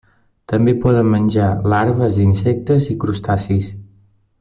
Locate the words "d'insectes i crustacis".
2.21-3.73